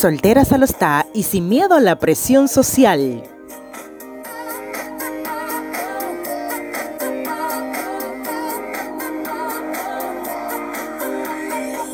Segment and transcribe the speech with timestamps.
[0.00, 3.22] Solteras a los está y sin miedo a la presión social.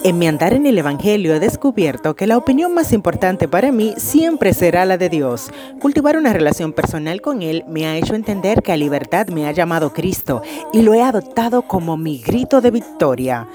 [0.07, 3.93] En mi andar en el Evangelio he descubierto que la opinión más importante para mí
[3.96, 5.50] siempre será la de Dios.
[5.80, 9.50] Cultivar una relación personal con Él me ha hecho entender que a libertad me ha
[9.50, 10.42] llamado Cristo
[10.73, 13.48] y lo he adoptado como mi grito de victoria.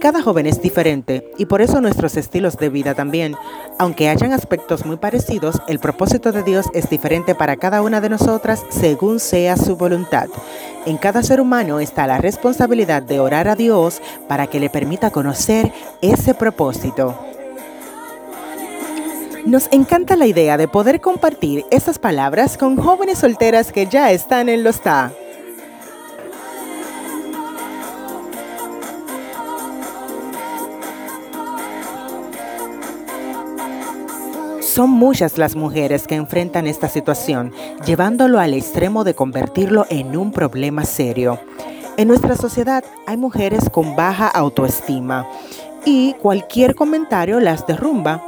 [0.00, 3.34] Cada joven es diferente y por eso nuestros estilos de vida también.
[3.78, 8.08] Aunque hayan aspectos muy parecidos, el propósito de Dios es diferente para cada una de
[8.08, 10.28] nosotras según sea su voluntad.
[10.88, 15.10] En cada ser humano está la responsabilidad de orar a Dios para que le permita
[15.10, 15.70] conocer
[16.00, 17.14] ese propósito.
[19.44, 24.48] Nos encanta la idea de poder compartir esas palabras con jóvenes solteras que ya están
[24.48, 25.12] en los TA.
[34.78, 37.52] Son muchas las mujeres que enfrentan esta situación,
[37.84, 41.40] llevándolo al extremo de convertirlo en un problema serio.
[41.96, 45.26] En nuestra sociedad hay mujeres con baja autoestima
[45.84, 48.22] y cualquier comentario las derrumba.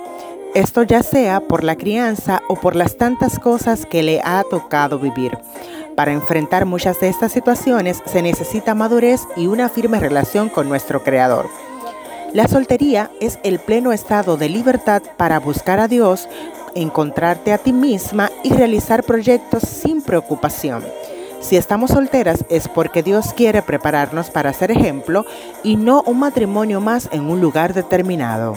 [0.56, 4.98] Esto ya sea por la crianza o por las tantas cosas que le ha tocado
[4.98, 5.38] vivir.
[5.94, 11.04] Para enfrentar muchas de estas situaciones se necesita madurez y una firme relación con nuestro
[11.04, 11.46] Creador.
[12.32, 16.28] La soltería es el pleno estado de libertad para buscar a Dios,
[16.76, 20.84] encontrarte a ti misma y realizar proyectos sin preocupación.
[21.40, 25.26] Si estamos solteras es porque Dios quiere prepararnos para ser ejemplo
[25.64, 28.56] y no un matrimonio más en un lugar determinado.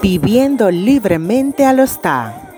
[0.00, 2.49] Viviendo libremente a los TA.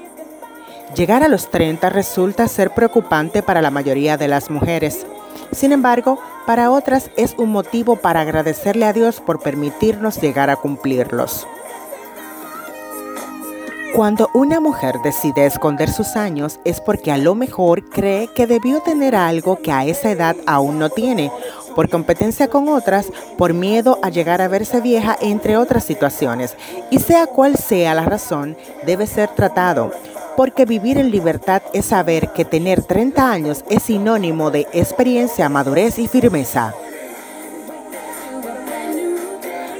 [0.96, 5.06] Llegar a los 30 resulta ser preocupante para la mayoría de las mujeres.
[5.50, 10.56] Sin embargo, para otras es un motivo para agradecerle a Dios por permitirnos llegar a
[10.56, 11.46] cumplirlos.
[13.94, 18.80] Cuando una mujer decide esconder sus años es porque a lo mejor cree que debió
[18.80, 21.30] tener algo que a esa edad aún no tiene,
[21.74, 23.06] por competencia con otras,
[23.38, 26.56] por miedo a llegar a verse vieja, entre otras situaciones.
[26.90, 29.90] Y sea cual sea la razón, debe ser tratado
[30.36, 35.98] porque vivir en libertad es saber que tener 30 años es sinónimo de experiencia, madurez
[35.98, 36.74] y firmeza.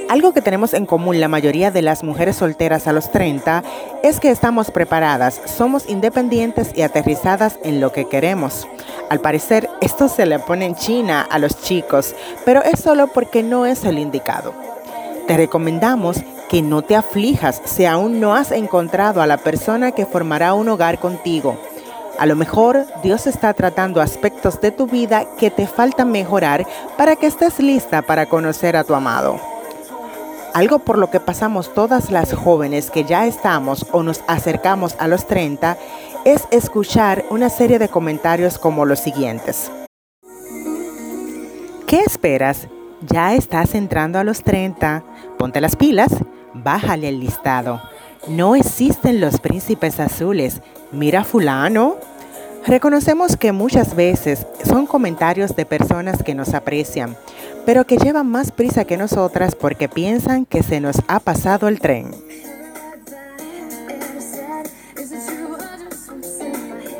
[0.09, 3.63] Algo que tenemos en común la mayoría de las mujeres solteras a los 30
[4.03, 8.67] es que estamos preparadas, somos independientes y aterrizadas en lo que queremos.
[9.09, 12.13] Al parecer, esto se le pone en China a los chicos,
[12.45, 14.53] pero es solo porque no es el indicado.
[15.25, 16.17] Te recomendamos
[16.53, 20.69] que no te aflijas si aún no has encontrado a la persona que formará un
[20.69, 21.57] hogar contigo.
[22.19, 27.15] A lo mejor Dios está tratando aspectos de tu vida que te faltan mejorar para
[27.15, 29.39] que estés lista para conocer a tu amado.
[30.53, 35.07] Algo por lo que pasamos todas las jóvenes que ya estamos o nos acercamos a
[35.07, 35.75] los 30
[36.23, 39.71] es escuchar una serie de comentarios como los siguientes.
[41.87, 42.67] ¿Qué esperas?
[43.01, 45.03] Ya estás entrando a los 30.
[45.39, 46.13] Ponte las pilas
[46.53, 47.81] bájale el listado.
[48.27, 50.61] No existen los príncipes azules.
[50.91, 51.97] Mira fulano.
[52.65, 57.17] Reconocemos que muchas veces son comentarios de personas que nos aprecian,
[57.65, 61.81] pero que llevan más prisa que nosotras porque piensan que se nos ha pasado el
[61.81, 62.11] tren.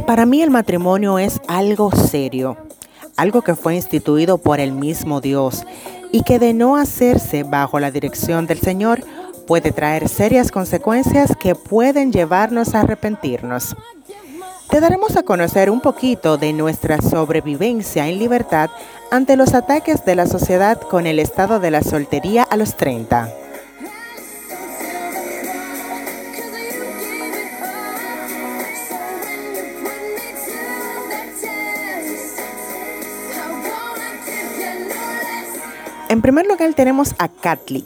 [0.05, 2.57] Para mí el matrimonio es algo serio,
[3.15, 5.65] algo que fue instituido por el mismo Dios
[6.11, 9.05] y que de no hacerse bajo la dirección del Señor
[9.47, 13.75] puede traer serias consecuencias que pueden llevarnos a arrepentirnos.
[14.69, 18.69] Te daremos a conocer un poquito de nuestra sobrevivencia en libertad
[19.11, 23.31] ante los ataques de la sociedad con el estado de la soltería a los 30.
[36.09, 37.85] En primer lugar tenemos a Katly.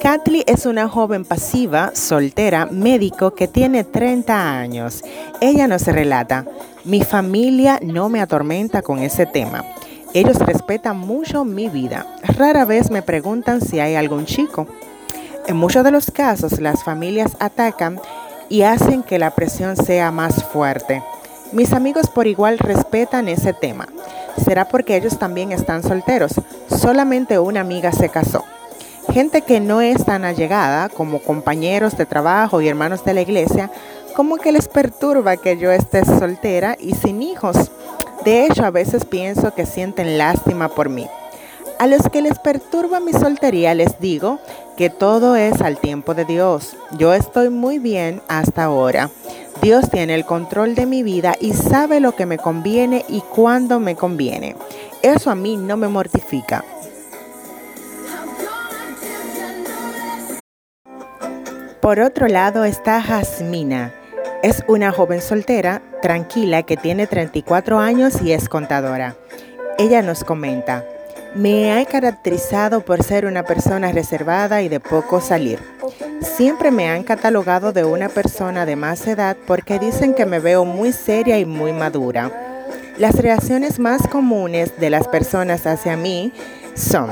[0.00, 5.02] Katly es una joven pasiva, soltera, médico que tiene 30 años.
[5.40, 6.46] Ella nos relata,
[6.84, 9.64] mi familia no me atormenta con ese tema.
[10.14, 12.06] Ellos respetan mucho mi vida.
[12.22, 14.66] Rara vez me preguntan si hay algún chico.
[15.46, 18.00] En muchos de los casos las familias atacan
[18.48, 21.02] y hacen que la presión sea más fuerte.
[21.52, 23.88] Mis amigos por igual respetan ese tema.
[24.42, 26.32] Será porque ellos también están solteros.
[26.68, 28.44] Solamente una amiga se casó.
[29.12, 33.70] Gente que no es tan allegada, como compañeros de trabajo y hermanos de la iglesia,
[34.16, 37.70] como que les perturba que yo esté soltera y sin hijos.
[38.24, 41.06] De hecho, a veces pienso que sienten lástima por mí.
[41.78, 44.38] A los que les perturba mi soltería les digo
[44.78, 46.74] que todo es al tiempo de Dios.
[46.96, 49.10] Yo estoy muy bien hasta ahora.
[49.60, 53.78] Dios tiene el control de mi vida y sabe lo que me conviene y cuándo
[53.78, 54.56] me conviene.
[55.02, 56.64] Eso a mí no me mortifica.
[61.82, 63.92] Por otro lado está Jasmina.
[64.44, 69.16] Es una joven soltera, tranquila, que tiene 34 años y es contadora.
[69.78, 70.84] Ella nos comenta,
[71.34, 75.58] me he caracterizado por ser una persona reservada y de poco salir.
[76.20, 80.64] Siempre me han catalogado de una persona de más edad porque dicen que me veo
[80.64, 82.30] muy seria y muy madura.
[82.96, 86.32] Las reacciones más comunes de las personas hacia mí
[86.74, 87.10] son,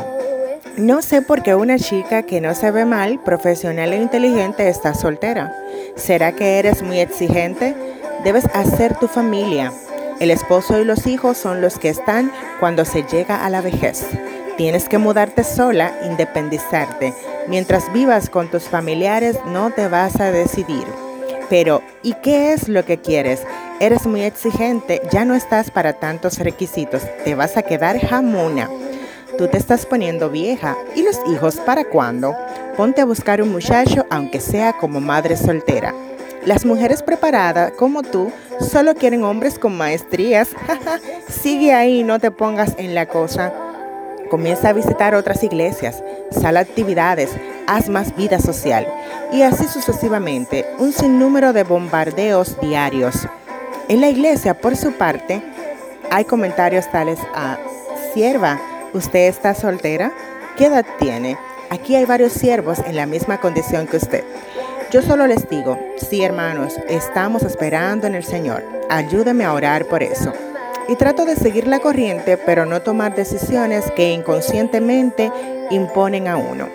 [0.81, 4.95] no sé por qué una chica que no se ve mal, profesional e inteligente está
[4.95, 5.55] soltera.
[5.95, 7.77] ¿Será que eres muy exigente?
[8.25, 9.73] Debes hacer tu familia.
[10.21, 14.07] El esposo y los hijos son los que están cuando se llega a la vejez.
[14.57, 17.15] Tienes que mudarte sola, independizarte.
[17.47, 20.87] Mientras vivas con tus familiares no te vas a decidir.
[21.49, 23.43] Pero, ¿y qué es lo que quieres?
[23.81, 28.69] Eres muy exigente, ya no estás para tantos requisitos, te vas a quedar jamona.
[29.39, 30.77] Tú te estás poniendo vieja.
[30.95, 32.35] ¿Y los hijos para cuándo?
[32.77, 35.95] Ponte a buscar un muchacho aunque sea como madre soltera.
[36.45, 40.49] Las mujeres preparadas como tú solo quieren hombres con maestrías.
[41.29, 43.53] Sigue ahí, no te pongas en la cosa.
[44.31, 47.31] Comienza a visitar otras iglesias, sal actividades,
[47.67, 48.87] haz más vida social
[49.33, 53.27] y así sucesivamente, un sinnúmero de bombardeos diarios.
[53.89, 55.43] En la iglesia, por su parte,
[56.11, 57.59] hay comentarios tales a,
[58.15, 58.61] sierva,
[58.93, 60.13] ¿Usted está soltera?
[60.57, 61.39] ¿Qué edad tiene?
[61.71, 64.25] Aquí hay varios siervos en la misma condición que usted.
[64.91, 68.65] Yo solo les digo, sí hermanos, estamos esperando en el Señor.
[68.89, 70.33] Ayúdeme a orar por eso.
[70.89, 75.31] Y trato de seguir la corriente, pero no tomar decisiones que inconscientemente
[75.71, 76.69] imponen a uno.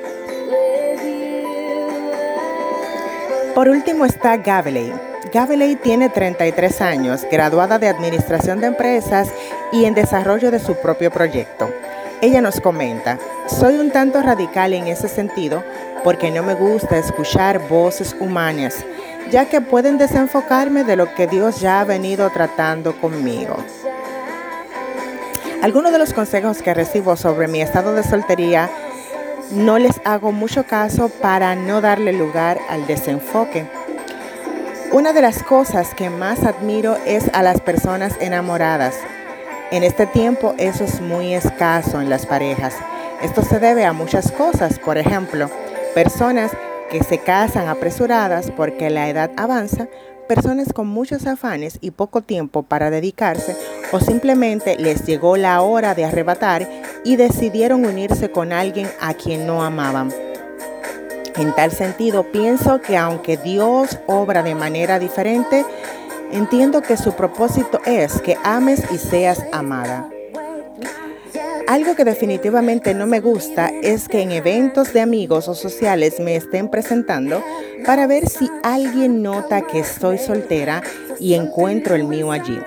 [3.53, 4.93] Por último está Gaveley.
[5.33, 9.27] Gaveley tiene 33 años, graduada de Administración de Empresas
[9.73, 11.69] y en desarrollo de su propio proyecto.
[12.21, 15.63] Ella nos comenta, soy un tanto radical en ese sentido
[16.03, 18.85] porque no me gusta escuchar voces humanas,
[19.29, 23.57] ya que pueden desenfocarme de lo que Dios ya ha venido tratando conmigo.
[25.61, 28.69] Algunos de los consejos que recibo sobre mi estado de soltería
[29.51, 33.67] no les hago mucho caso para no darle lugar al desenfoque.
[34.91, 38.95] Una de las cosas que más admiro es a las personas enamoradas
[39.71, 42.75] en este tiempo eso es muy escaso en las parejas.
[43.21, 45.49] Esto se debe a muchas cosas, por ejemplo,
[45.93, 46.51] personas
[46.91, 49.87] que se casan apresuradas porque la edad avanza,
[50.27, 53.55] personas con muchos afanes y poco tiempo para dedicarse
[53.91, 56.67] o simplemente les llegó la hora de arrebatar
[57.03, 60.11] y decidieron unirse con alguien a quien no amaban.
[61.37, 65.65] En tal sentido, pienso que aunque Dios obra de manera diferente,
[66.31, 70.09] Entiendo que su propósito es que ames y seas amada.
[71.67, 76.35] Algo que definitivamente no me gusta es que en eventos de amigos o sociales me
[76.35, 77.43] estén presentando
[77.85, 80.83] para ver si alguien nota que estoy soltera
[81.19, 82.59] y encuentro el mío allí.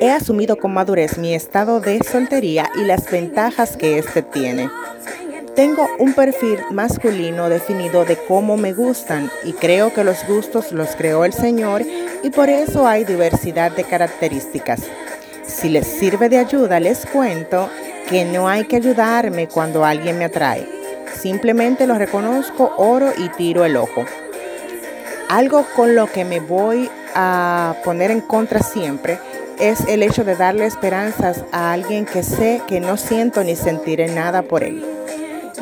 [0.00, 4.70] He asumido con madurez mi estado de soltería y las ventajas que éste tiene.
[5.58, 10.94] Tengo un perfil masculino definido de cómo me gustan y creo que los gustos los
[10.94, 11.82] creó el Señor
[12.22, 14.82] y por eso hay diversidad de características.
[15.44, 17.68] Si les sirve de ayuda, les cuento
[18.08, 20.64] que no hay que ayudarme cuando alguien me atrae.
[21.20, 24.04] Simplemente lo reconozco, oro y tiro el ojo.
[25.28, 29.18] Algo con lo que me voy a poner en contra siempre
[29.58, 34.06] es el hecho de darle esperanzas a alguien que sé que no siento ni sentiré
[34.06, 34.97] nada por él.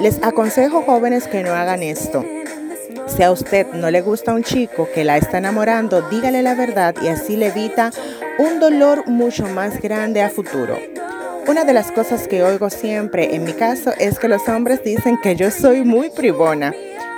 [0.01, 2.23] Les aconsejo jóvenes que no hagan esto.
[3.07, 6.95] Si a usted no le gusta un chico que la está enamorando, dígale la verdad
[7.03, 7.91] y así le evita
[8.39, 10.79] un dolor mucho más grande a futuro.
[11.49, 15.19] Una de las cosas que oigo siempre en mi caso es que los hombres dicen
[15.23, 16.75] que yo soy muy privona.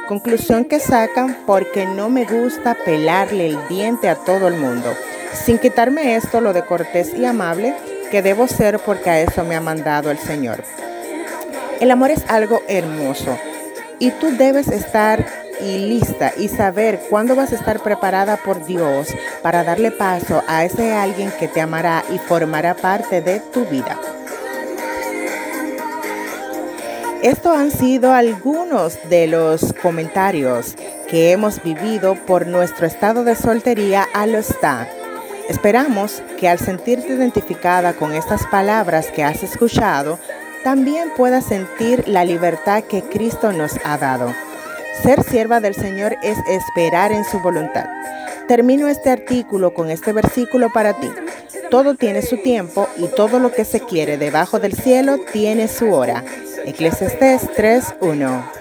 [0.06, 4.94] Conclusión que sacan porque no me gusta pelarle el diente a todo el mundo.
[5.32, 7.75] Sin quitarme esto lo de cortés y amable
[8.11, 10.62] que debo ser porque a eso me ha mandado el Señor.
[11.80, 13.38] El amor es algo hermoso
[14.00, 15.25] y tú debes estar
[15.61, 19.08] y lista y saber cuándo vas a estar preparada por Dios
[19.42, 23.97] para darle paso a ese alguien que te amará y formará parte de tu vida.
[27.23, 30.75] Estos han sido algunos de los comentarios
[31.08, 34.88] que hemos vivido por nuestro estado de soltería a lo está.
[35.49, 40.18] Esperamos que al sentirte identificada con estas palabras que has escuchado,
[40.65, 44.35] también puedas sentir la libertad que Cristo nos ha dado.
[45.03, 47.87] Ser sierva del Señor es esperar en su voluntad.
[48.49, 51.11] Termino este artículo con este versículo para ti.
[51.71, 55.93] Todo tiene su tiempo y todo lo que se quiere debajo del cielo tiene su
[55.93, 56.25] hora.
[56.65, 58.58] Eclesiastés 3.1